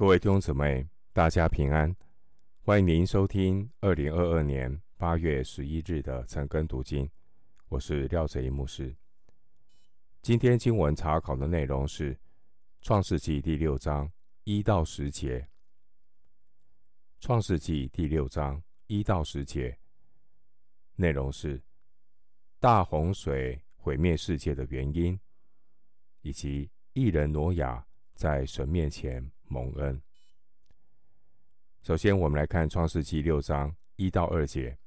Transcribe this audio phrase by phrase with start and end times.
[0.00, 1.94] 各位弟兄姊妹，大家平安！
[2.62, 7.06] 欢迎您收听二零二二年八月十一日的晨更读经。
[7.68, 8.96] 我是廖哲一牧师。
[10.22, 12.14] 今天经文查考的内容是
[12.80, 14.10] 《创世纪》第六章
[14.44, 15.38] 一到十节。
[17.20, 19.78] 《创世纪》第六章一到十节
[20.94, 21.62] 内容是
[22.58, 25.20] 大洪水毁灭世界的原因，
[26.22, 29.30] 以及一人挪亚在神面前。
[29.50, 30.00] 蒙恩。
[31.82, 34.78] 首先，我们来看《创世纪》六章一到二节。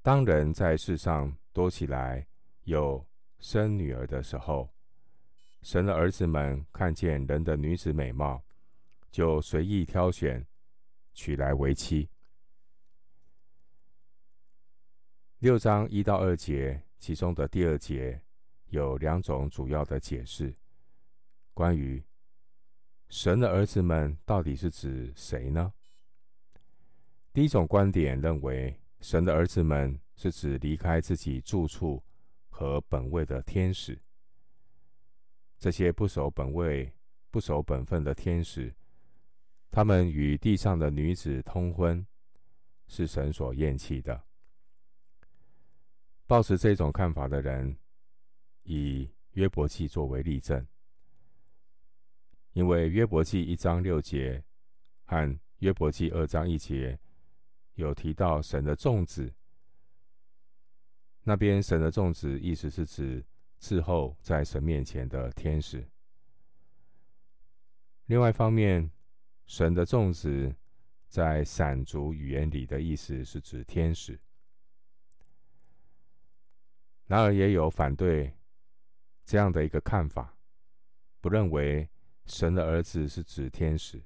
[0.00, 2.26] 当人在世上多起来，
[2.62, 3.06] 有
[3.38, 4.72] 生女儿的时候，
[5.60, 8.42] 神的儿子们看见人的女子美貌，
[9.10, 10.46] 就随意挑选，
[11.12, 12.08] 娶来为妻。
[15.40, 18.18] 六章一到二节，其中的第二节
[18.68, 20.56] 有两种主要的解释，
[21.52, 22.02] 关于。
[23.08, 25.72] 神的儿子们到底是指谁呢？
[27.32, 32.02] 第一种观点认为，神的儿子们是指离开自己住处
[32.48, 33.98] 和本位的天使。
[35.58, 36.92] 这些不守本位、
[37.30, 38.74] 不守本分的天使，
[39.70, 42.06] 他们与地上的女子通婚，
[42.86, 44.22] 是神所厌弃的。
[46.26, 47.78] 抱持这种看法的人，
[48.64, 50.66] 以约伯记作为例证。
[52.52, 54.42] 因为约伯记一章六节
[55.04, 56.98] 和约伯记二章一节
[57.74, 59.32] 有提到神的众子，
[61.22, 63.24] 那边神的众子意思是指
[63.60, 65.86] 伺候在神面前的天使。
[68.06, 68.90] 另外一方面，
[69.46, 70.52] 神的众子
[71.06, 74.18] 在闪族语言里的意思是指天使。
[77.06, 78.34] 然而，也有反对
[79.24, 80.36] 这样的一个看法，
[81.20, 81.88] 不认为。
[82.28, 84.02] 神的儿子是指天使，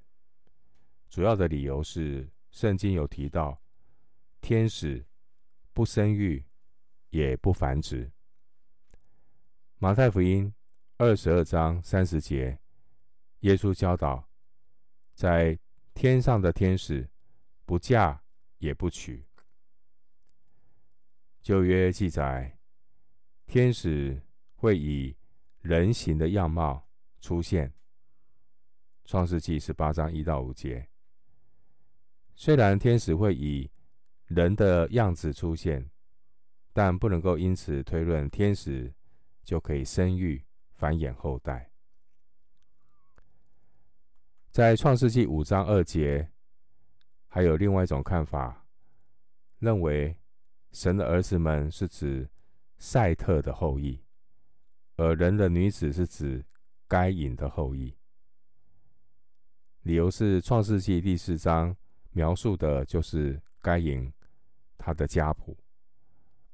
[1.09, 3.61] 主要的理由是圣经有提到，
[4.41, 5.05] 天使
[5.73, 6.43] 不生育，
[7.09, 8.11] 也不繁殖。
[9.77, 10.53] 马太福音
[10.97, 12.57] 二十二章三十节，
[13.41, 14.29] 耶稣教导，
[15.13, 15.59] 在
[15.93, 17.09] 天上的天使
[17.65, 18.23] 不嫁
[18.59, 19.25] 也不娶。
[21.41, 22.57] 旧约记载，
[23.45, 24.21] 天使
[24.55, 25.13] 会以
[25.59, 26.87] 人形的样貌
[27.19, 27.73] 出现。
[29.05, 30.87] 创世纪十八章一到五节，
[32.35, 33.69] 虽然天使会以
[34.27, 35.89] 人的样子出现，
[36.71, 38.93] 但不能够因此推论天使
[39.43, 41.69] 就可以生育、繁衍后代。
[44.51, 46.31] 在创世纪五章二节，
[47.27, 48.65] 还有另外一种看法，
[49.59, 50.15] 认为
[50.71, 52.29] 神的儿子们是指
[52.77, 54.01] 赛特的后裔，
[54.95, 56.45] 而人的女子是指
[56.87, 57.93] 该隐的后裔。
[59.83, 61.75] 理由是《创世纪》第四章
[62.11, 64.09] 描述的就是该隐
[64.77, 65.57] 他的家谱，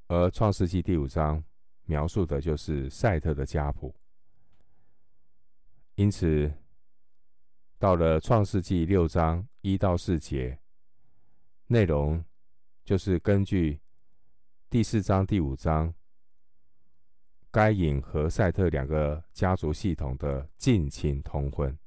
[0.07, 1.43] 而《创世纪》第五章
[1.85, 3.93] 描述的就是赛特的家谱。
[5.93, 6.51] 因此，
[7.77, 10.57] 到了《创世纪》六章一到四节，
[11.67, 12.25] 内容
[12.83, 13.79] 就是根据
[14.71, 15.93] 第四章、第五章
[17.51, 21.77] 该隐和赛特两个家族系统的近亲通婚。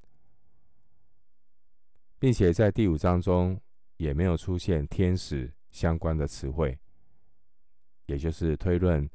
[2.22, 3.60] 并且在第五章中
[3.96, 6.78] 也没有出现天使相关的词汇，
[8.06, 9.10] 也就是推论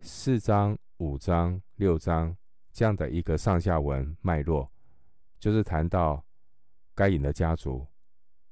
[0.00, 2.34] 四章、五章、六章
[2.72, 4.72] 这样的一个上下文脉络，
[5.38, 6.24] 就是谈到
[6.94, 7.86] 该隐的家族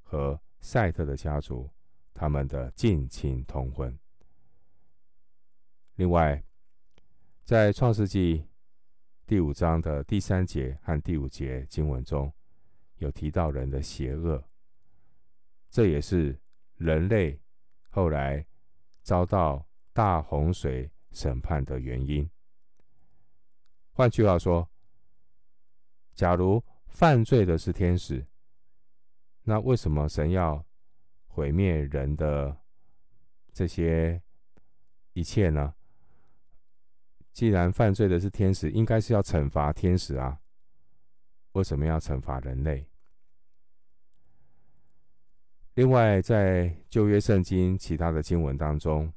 [0.03, 1.67] 和赛特的家族
[2.13, 3.97] 他们的近亲通婚。
[5.95, 6.43] 另外，
[7.43, 8.45] 在创世纪
[9.25, 12.31] 第五章的第三节和第五节经文中。
[12.99, 14.41] 有提到人的邪恶，
[15.69, 16.39] 这也是
[16.75, 17.41] 人类
[17.89, 18.45] 后来
[19.01, 22.29] 遭到大洪水审判的原因。
[23.91, 24.69] 换句话说，
[26.13, 28.25] 假如犯罪的是天使，
[29.43, 30.65] 那为什么神要
[31.27, 32.57] 毁灭人的
[33.53, 34.21] 这些
[35.13, 35.73] 一切呢？
[37.31, 40.41] 既然犯罪的是天使，应该是要惩罚天使啊。
[41.53, 42.88] 为什么要惩罚人类？
[45.79, 49.09] 另外，在旧约圣经其他的经文当中，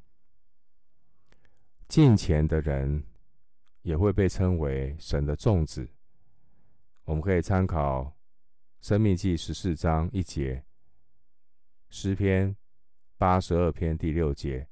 [1.88, 3.02] 敬虔的人
[3.82, 5.88] 也会被称为神的众子。
[7.02, 8.02] 我们可以参考
[8.80, 10.62] 《生命记》十四章一节、
[11.90, 12.56] 诗篇
[13.18, 14.60] 八十二篇第六节、《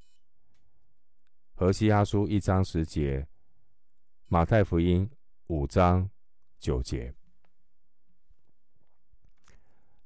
[1.57, 3.23] 何西阿书》一章十节、
[4.29, 5.11] 《马太福音》
[5.49, 6.09] 五章
[6.61, 7.13] 九节。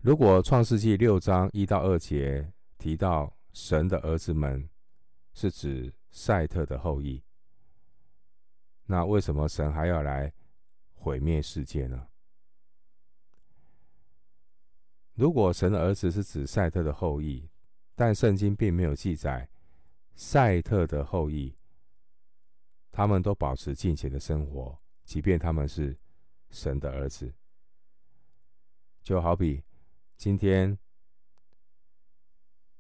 [0.05, 4.69] 如果创世纪六章一到二节提到神的儿子们
[5.33, 7.25] 是指赛特的后裔，
[8.85, 10.31] 那为什么神还要来
[10.93, 12.07] 毁灭世界呢？
[15.15, 17.49] 如果神的儿子是指赛特的后裔，
[17.95, 19.49] 但圣经并没有记载
[20.15, 21.57] 赛特的后裔，
[22.93, 25.97] 他们都保持敬虔的生活，即便他们是
[26.51, 27.33] 神的儿子，
[29.03, 29.65] 就好比。
[30.17, 30.79] 今天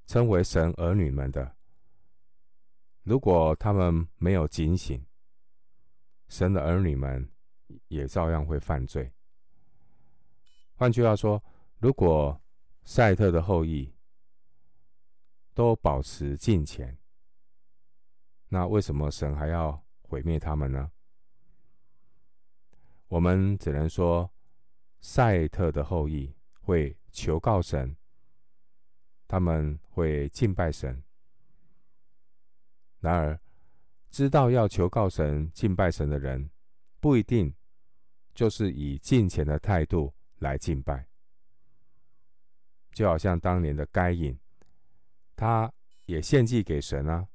[0.06, 1.56] 称为神儿女们的，
[3.02, 5.04] 如果他们没有警醒，
[6.28, 7.30] 神的儿女们
[7.88, 9.12] 也照样会犯罪。
[10.74, 11.42] 换句话说，
[11.78, 12.40] 如果
[12.82, 13.94] 赛特的后裔
[15.52, 16.96] 都保持敬虔，
[18.48, 20.90] 那为什么神还要毁灭他们呢？
[23.08, 24.32] 我们只能说，
[25.00, 26.96] 赛特的后裔会。
[27.14, 27.96] 求告神，
[29.28, 31.00] 他们会敬拜神。
[32.98, 33.40] 然而，
[34.10, 36.50] 知道要求告神、敬拜神的人，
[36.98, 37.54] 不一定
[38.34, 41.06] 就是以敬虔的态度来敬拜。
[42.90, 44.36] 就好像当年的该隐，
[45.36, 45.72] 他
[46.06, 47.28] 也献祭给神啊，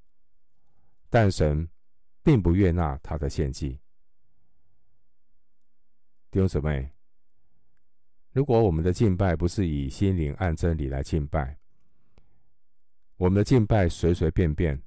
[1.09, 1.69] 但神
[2.21, 3.79] 并不悦纳他的献祭。
[6.29, 6.98] 弟兄姊妹。
[8.39, 11.57] 如果我们的敬拜不是以心灵按真理来敬拜，
[13.17, 14.81] 我们的敬拜随随便便，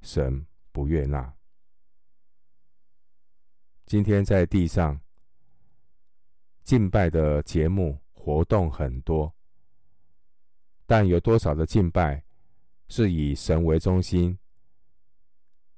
[0.00, 1.32] 神不悦纳。
[3.86, 5.00] 今天在地上
[6.64, 9.32] 敬拜的节目活动很多，
[10.86, 12.24] 但有多少的敬拜
[12.88, 14.36] 是以神为中心，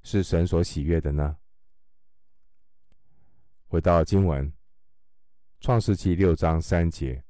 [0.03, 1.37] 是神所喜悦的呢？
[3.69, 4.50] 回到经文。
[5.64, 7.25] 创世纪六章三节，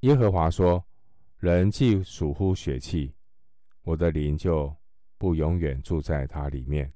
[0.00, 0.84] 耶和华说
[1.38, 3.14] ：“人既属乎血气，
[3.82, 4.74] 我的灵就
[5.16, 6.92] 不永远住在他里面。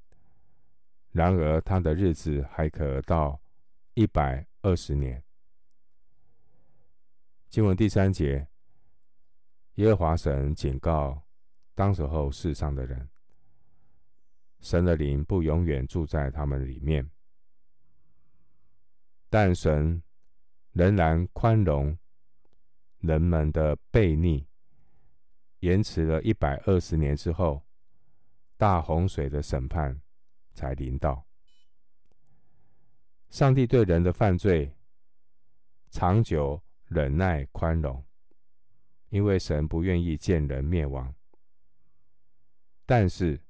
[1.12, 3.40] 然而他的日子还可到
[3.94, 5.22] 一百二十年。”
[7.48, 8.44] 经文第三节，
[9.76, 11.22] 耶和华神警告
[11.76, 13.08] 当时候世上的人：
[14.58, 17.08] 神的灵不永远住在他们里面。
[19.28, 20.02] 但神
[20.72, 21.96] 仍然宽容
[22.98, 24.46] 人们的悖逆，
[25.60, 27.62] 延迟了一百二十年之后，
[28.56, 30.00] 大洪水的审判
[30.52, 31.26] 才临到。
[33.28, 34.72] 上帝对人的犯罪
[35.90, 38.04] 长久忍耐宽容，
[39.08, 41.14] 因为神不愿意见人灭亡。
[42.86, 43.42] 但是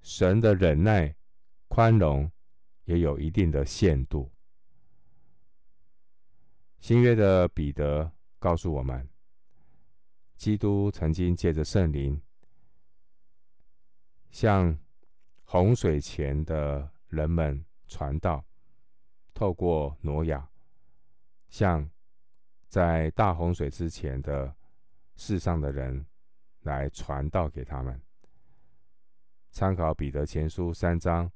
[0.00, 1.14] 神的忍耐
[1.68, 2.30] 宽容
[2.84, 4.33] 也有一定的限度。
[6.84, 9.08] 新约的彼得告诉我们，
[10.36, 12.20] 基督曾经借着圣灵，
[14.30, 14.78] 向
[15.44, 18.44] 洪水前的人们传道，
[19.32, 20.46] 透过挪亚，
[21.48, 21.88] 向
[22.68, 24.54] 在大洪水之前的
[25.16, 26.04] 世上的人
[26.64, 27.98] 来传道给他们。
[29.50, 31.32] 参考彼得前书三章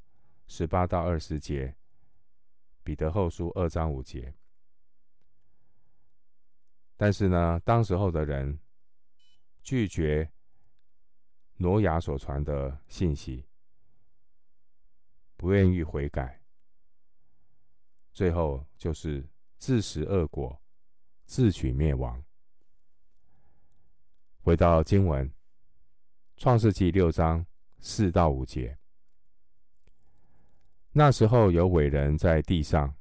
[0.46, 1.74] 十八到二十节，
[2.84, 4.34] 彼得后书二章五节。
[7.00, 8.58] 但是呢，当时候的人
[9.62, 10.28] 拒绝
[11.58, 13.46] 挪亚所传的信息，
[15.36, 16.42] 不愿意悔改，
[18.12, 19.24] 最后就是
[19.58, 20.60] 自食恶果，
[21.24, 22.20] 自取灭亡。
[24.40, 25.24] 回到经文，
[26.36, 27.46] 《创世纪》六章
[27.78, 28.76] 四到五节，
[30.90, 32.92] 那时候有伟人在地上，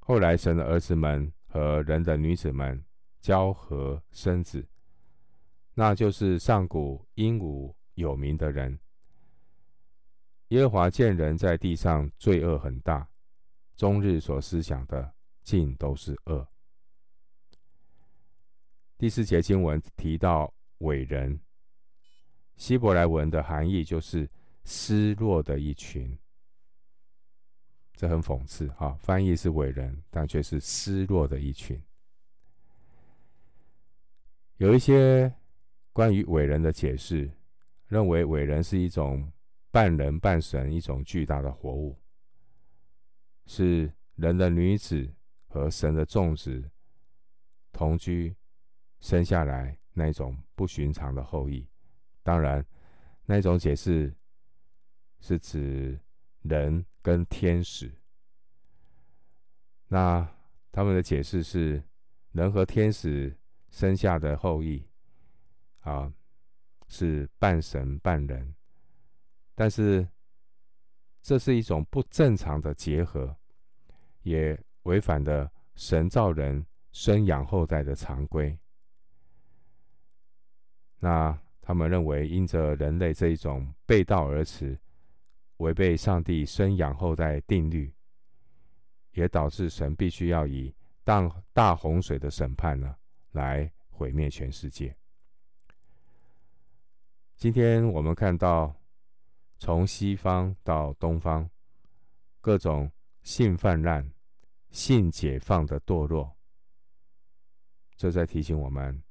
[0.00, 2.84] 后来神的儿子们和人的女子们。
[3.20, 4.66] 交合生子，
[5.74, 8.78] 那就是上古英武有名的人。
[10.48, 13.08] 耶和华见人在地上罪恶很大，
[13.76, 16.48] 终日所思想的尽都是恶。
[18.96, 21.38] 第四节经文提到伟人，
[22.56, 24.28] 希伯来文的含义就是
[24.64, 26.18] 失落的一群。
[27.94, 31.80] 这很讽刺哈，翻译是伟人，但却是失落的一群。
[34.58, 35.32] 有一些
[35.92, 37.30] 关于伟人的解释，
[37.86, 39.32] 认为伟人是一种
[39.70, 41.96] 半人半神、一种巨大的活物，
[43.46, 45.08] 是人的女子
[45.46, 46.68] 和神的众子
[47.72, 48.34] 同居
[48.98, 51.64] 生下来那种不寻常的后裔。
[52.24, 52.66] 当然，
[53.26, 54.12] 那种解释
[55.20, 55.96] 是指
[56.42, 57.92] 人跟天使。
[59.86, 60.28] 那
[60.72, 61.80] 他们的解释是
[62.32, 63.37] 人和天使
[63.70, 64.84] 生下的后裔，
[65.80, 66.12] 啊，
[66.88, 68.54] 是半神半人，
[69.54, 70.08] 但是
[71.22, 73.36] 这是一种不正常的结合，
[74.22, 78.58] 也违反了神造人生养后代的常规。
[80.98, 84.76] 那他们认为，因着人类这一种背道而驰，
[85.58, 87.92] 违背上帝生养后代定律，
[89.12, 92.96] 也导致神必须要以大大洪水的审判呢，
[93.32, 94.96] 来毁灭全世界。
[97.36, 98.74] 今天我们看到，
[99.58, 101.48] 从西方到东方，
[102.40, 102.90] 各种
[103.22, 104.12] 性泛滥、
[104.70, 106.36] 性解放的堕落，
[107.96, 109.02] 这在提醒我们。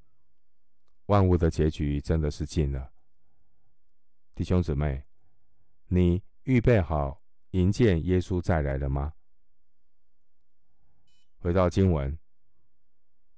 [1.05, 2.91] 万物的结局真的是尽了，
[4.35, 5.05] 弟兄姊妹，
[5.87, 7.21] 你预备好
[7.51, 9.13] 迎接耶稣再来了吗？
[11.37, 12.11] 回到经文，《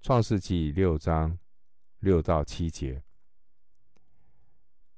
[0.01, 1.37] 创世纪》六章
[1.99, 3.03] 六到七节，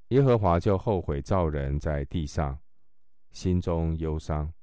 [0.09, 2.59] 耶和华就后悔造人在地上，
[3.31, 4.53] 心中忧伤。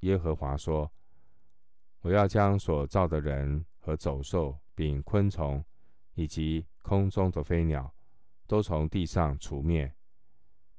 [0.00, 0.90] 耶和华说
[2.00, 5.64] ：“我要将所造的人和走兽，并昆虫，
[6.14, 7.94] 以及……”空中的飞鸟
[8.46, 9.94] 都从地上除灭，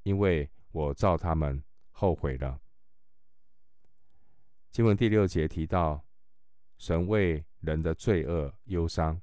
[0.01, 2.59] 因为我造他们后悔了。
[4.71, 6.03] 经文第六节提到，
[6.79, 9.21] 神为人的罪恶忧伤，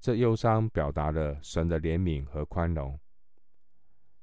[0.00, 2.98] 这忧伤表达了神的怜悯和宽容。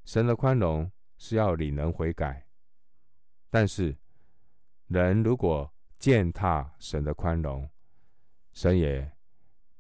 [0.05, 2.47] 神的宽容是要领人悔改，
[3.49, 3.97] 但是
[4.87, 7.69] 人如果践踏神的宽容，
[8.53, 9.11] 神也。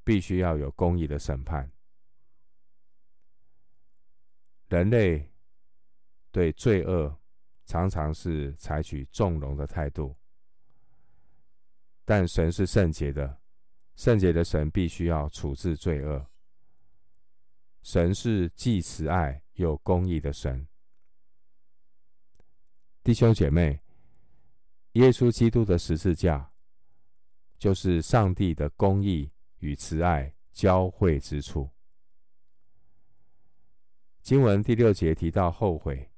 [0.07, 1.69] 必须要有公义的审判。
[4.69, 5.29] 人类
[6.31, 7.13] 对罪恶
[7.65, 10.15] 常常是采取纵容的态度，
[12.07, 13.41] 但神是圣洁的，
[13.97, 16.25] 圣洁的神必须要处置罪恶。
[17.81, 20.65] 神是既慈爱又公义的神。
[23.03, 23.81] 弟兄姐妹，
[24.93, 26.49] 耶稣基督的十字架
[27.59, 29.29] 就是上帝的公义。
[29.59, 31.67] 与慈爱交汇之处。
[34.21, 36.11] 经文第六节提到后悔，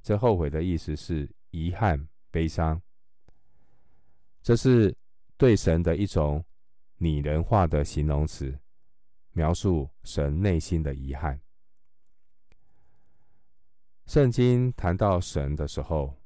[0.00, 2.80] 这后悔的意思是遗憾、悲伤。
[4.40, 4.96] 这是
[5.42, 6.44] 对神的一种
[6.98, 8.56] 拟人化的形容词，
[9.32, 11.40] 描述神内心的遗憾。
[14.06, 16.16] 圣经谈到神的时候，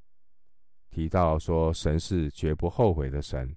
[0.91, 3.57] 提到说神是绝不后悔的神。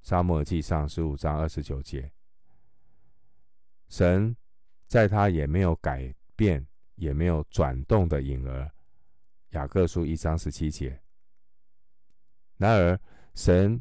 [0.00, 2.10] 沙漠记上十五章二十九节，
[3.90, 4.34] 神
[4.86, 8.72] 在他也没有改变，也没有转动的影儿。
[9.50, 10.98] 雅各书一章十七节。
[12.56, 12.98] 然而，
[13.34, 13.78] 神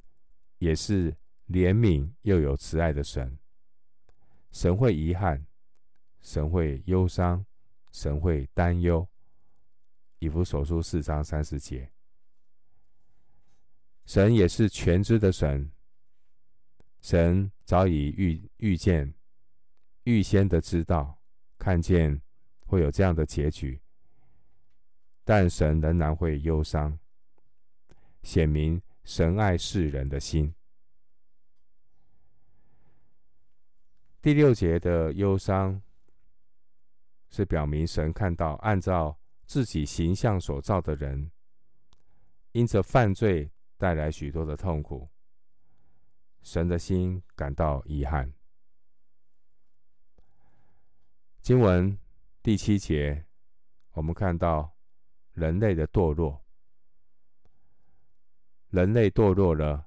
[0.64, 1.12] 也是
[1.50, 3.38] 怜悯又有慈爱的神。
[4.50, 5.46] 神会遗憾，
[6.22, 7.46] 神会忧伤，
[7.92, 9.06] 神会担忧。
[10.20, 11.92] 以弗所书四章三十节。
[14.06, 15.70] 神也是全知的神。
[17.02, 19.14] 神早已预预见、
[20.06, 21.20] 预先的知道、
[21.58, 22.22] 看见
[22.66, 23.82] 会有这样的结局，
[25.26, 26.98] 但神仍然会忧伤，
[28.22, 30.54] 显明神爱世人的心。
[34.22, 35.82] 第六节的忧伤，
[37.30, 41.32] 是表明神看到按照自己形象所造的人，
[42.54, 45.10] 因着犯罪带来许多的痛苦。
[46.42, 48.34] 神的心感到遗憾。
[51.42, 51.98] 经文
[52.42, 53.26] 第七节，
[53.92, 54.74] 我们看到
[55.34, 56.43] 人类的堕落。
[58.74, 59.86] 人类堕落了，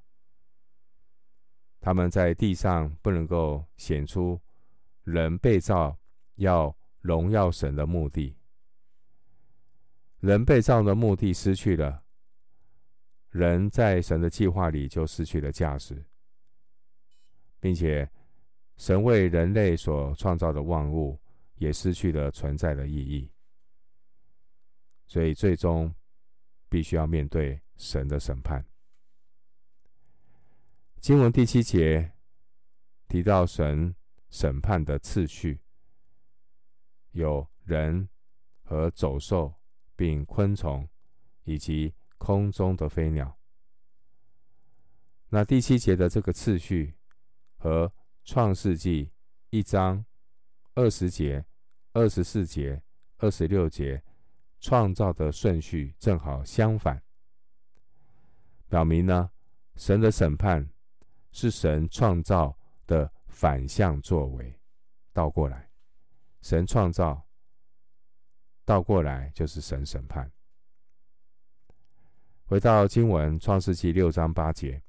[1.80, 4.40] 他们在地上不能够显出
[5.02, 5.98] 人被造
[6.36, 8.36] 要荣耀神的目的。
[10.20, 12.04] 人被造的目的失去了，
[13.30, 16.06] 人在神的计划里就失去了价值。
[17.58, 18.08] 并且，
[18.76, 21.20] 神为人类所创造的万物
[21.56, 23.28] 也失去了存在的意义，
[25.08, 25.92] 所以最终
[26.68, 28.64] 必须要面对神的审判。
[31.06, 32.10] 经文第七节
[33.06, 33.94] 提到神
[34.28, 35.60] 审判的次序，
[37.12, 38.08] 有人
[38.64, 39.54] 和走兽，
[39.94, 40.88] 并昆虫
[41.44, 43.38] 以及空中的飞鸟。
[45.28, 46.96] 那第七节的这个次序。
[47.54, 47.92] 和
[48.24, 49.12] 创世纪
[49.50, 50.04] 一章
[50.74, 51.46] 二十节、
[51.92, 52.82] 二十四节、
[53.18, 54.02] 二十六节
[54.58, 57.00] 创造的顺序正好相反，
[58.68, 59.30] 表明呢，
[59.76, 60.68] 神的审判
[61.38, 64.58] 是神创造的反向作为，
[65.12, 65.68] 倒过来，
[66.40, 67.22] 神创造，
[68.64, 70.32] 倒过来就是神审判。
[72.46, 74.82] 回到经文，创世记六章八节，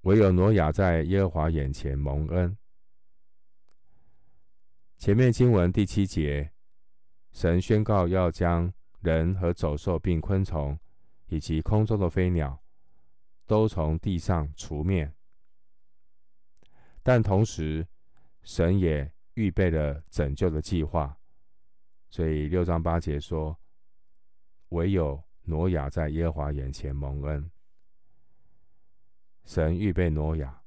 [0.00, 2.58] 唯有挪亚在耶和华眼前蒙恩。
[4.98, 6.50] 前面经文第七节，
[7.30, 10.76] 神宣告要将人和走兽并昆虫，
[11.28, 12.60] 以及空中的飞鸟。
[13.46, 15.12] 都从地上除灭，
[17.02, 17.86] 但同时，
[18.42, 21.16] 神也预备了拯救的计划。
[22.10, 23.58] 所以六章八节说
[24.70, 27.50] ：“唯有挪亚在耶和华眼前蒙恩。”
[29.44, 30.62] 神预备挪亚，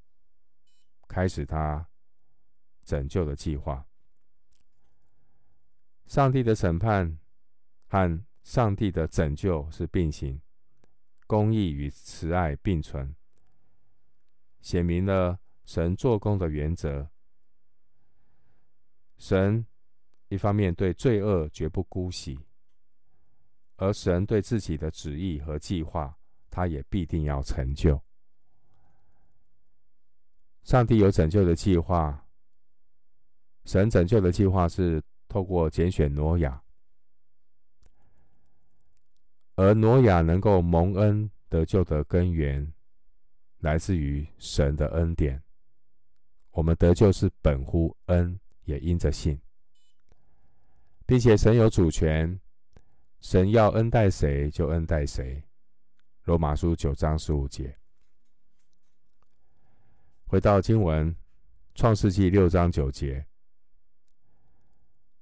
[1.07, 1.85] 开始他
[2.83, 3.85] 拯救的计划。
[6.05, 7.19] 上帝的审判
[7.87, 10.41] 和上帝的拯救是并行。
[11.29, 13.15] 公义与慈爱并存，
[14.61, 17.07] 写明了神做工的原则。
[19.19, 19.63] 神
[20.29, 22.39] 一方面对罪恶绝不姑息，
[23.75, 26.17] 而神对自己的旨意和计划，
[26.49, 28.01] 他也必定要成就。
[30.63, 32.27] 上帝有拯救的计划，
[33.65, 36.59] 神拯救的计划是透过拣选挪亚。
[39.61, 42.71] 而挪亚能够蒙恩得救的根源，
[43.57, 45.43] 来自于神的恩典。
[46.51, 49.37] 我们得救是本乎恩，也因着信，
[51.05, 52.39] 并且神有主权，
[53.19, 55.43] 神要恩待谁就恩待谁。
[56.23, 57.77] 罗马书九章十五节。
[60.25, 61.13] 回到经文，
[61.75, 63.25] 创世纪六章九节，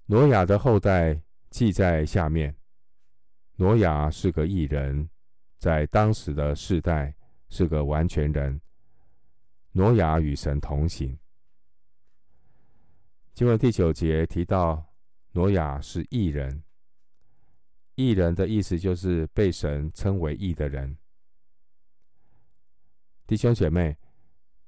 [0.06, 2.56] 挪亚的后代记在下面。
[3.60, 5.10] 挪亚是个义人，
[5.58, 7.16] 在当时的世代
[7.50, 8.62] 是个完全人。
[9.72, 11.18] 挪亚与神同行。
[13.34, 14.86] 经文第九节提到，
[15.32, 16.64] 挪亚是义人。
[17.96, 20.96] 义人的意思就是被神称为义的人。
[23.26, 23.98] 弟兄姐妹，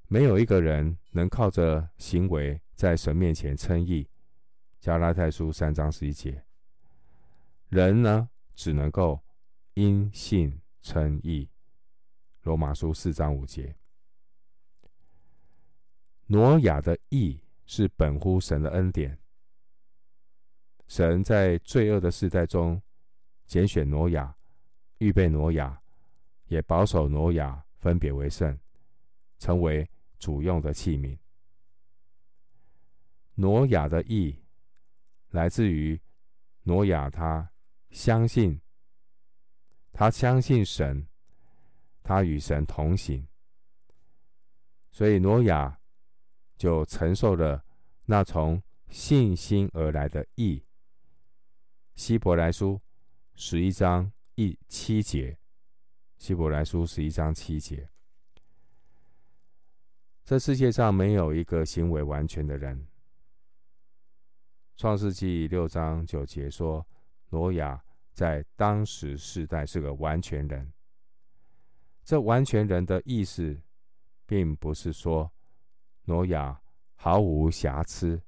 [0.08, 4.08] 没有一个人能靠着行为在神面前称义。
[4.80, 6.44] 加拉太书三章十一节。
[7.68, 8.28] 人呢？
[8.60, 9.18] 只能够
[9.72, 11.48] 因信称义。
[12.42, 13.74] 罗马书四章五节。
[16.26, 19.18] 挪亚的义是本乎神的恩典。
[20.88, 22.82] 神在罪恶的世代中
[23.46, 24.36] 拣选挪亚，
[24.98, 25.80] 预备挪亚，
[26.48, 28.58] 也保守挪亚，分别为圣，
[29.38, 31.16] 成为主用的器皿。
[33.36, 34.38] 挪亚的义
[35.30, 35.98] 来自于
[36.64, 37.50] 挪亚他。
[37.90, 38.60] 相信，
[39.92, 41.08] 他相信神，
[42.04, 43.26] 他与神同行，
[44.92, 45.80] 所以挪亚
[46.56, 47.64] 就承受了
[48.04, 50.64] 那从信心而来的义。
[51.96, 52.80] 希伯来书
[53.34, 55.36] 十一章一七节，
[56.16, 57.90] 希伯来书十一章七节，
[60.24, 62.86] 这世界上没有一个行为完全的人。
[64.76, 66.86] 创世纪六章九节说。
[67.30, 70.72] 挪亚在当时世代是个完全人。
[72.04, 73.60] 这完全人的意思，
[74.26, 75.32] 并不是说
[76.04, 76.60] 挪亚
[76.94, 78.20] 毫无瑕疵，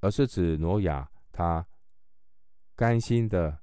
[0.00, 1.66] 而是指挪亚他
[2.74, 3.58] 甘心的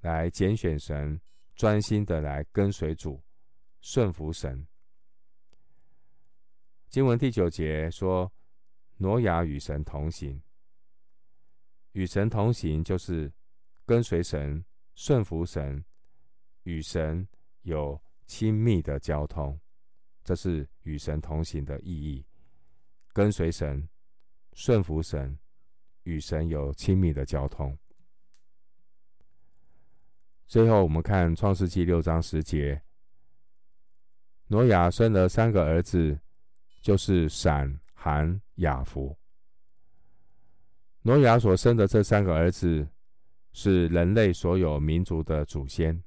[0.00, 1.20] 来拣选神，
[1.54, 3.22] 专心的来跟随主，
[3.80, 4.66] 顺服神。
[6.88, 8.32] 经文第九节说，
[8.96, 10.40] 挪亚与神同行。
[11.98, 13.28] 与神同行，就是
[13.84, 15.84] 跟随神、顺服神，
[16.62, 17.26] 与神
[17.62, 19.58] 有亲密的交通，
[20.22, 22.24] 这是与神同行的意义。
[23.12, 23.88] 跟随神、
[24.52, 25.36] 顺服神，
[26.04, 27.76] 与神有亲密的交通。
[30.46, 32.80] 最后，我们看创世纪六章十节，
[34.46, 36.16] 挪亚生了三个儿子，
[36.80, 39.18] 就是闪、含、雅弗。
[41.08, 42.86] 挪亚所生的这三个儿子，
[43.54, 46.04] 是人类所有民族的祖先。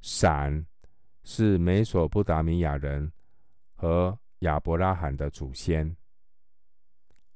[0.00, 0.64] 闪
[1.24, 3.10] 是美索不达米亚人
[3.74, 5.96] 和亚伯拉罕的祖先。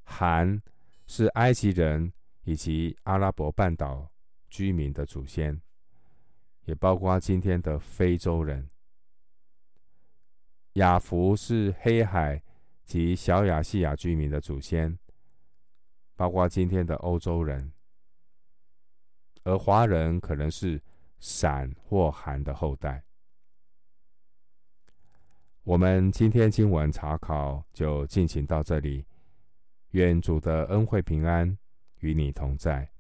[0.05, 0.63] 含
[1.09, 2.13] 是埃及人
[2.45, 4.09] 以及阿拉伯半岛
[4.49, 5.61] 居民的祖先，
[6.67, 8.71] 也包括今天的非洲人。
[10.75, 12.41] 雅弗是黑海
[12.85, 14.97] 及小亚细亚居民的祖先。
[16.15, 17.73] 包括今天的欧洲人，
[19.45, 20.81] 而华人可能是
[21.19, 23.03] 闪或韩的后代。
[25.65, 29.07] 我们今天经文查考就进行到这里。
[29.91, 31.59] 愿主的恩惠平安
[31.99, 32.92] 与你同在。